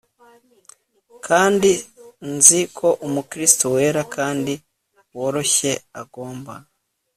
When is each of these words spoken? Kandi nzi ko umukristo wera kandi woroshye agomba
Kandi 1.27 1.71
nzi 2.33 2.61
ko 2.77 2.87
umukristo 3.07 3.65
wera 3.75 4.01
kandi 4.15 4.53
woroshye 5.17 5.71
agomba 6.01 6.53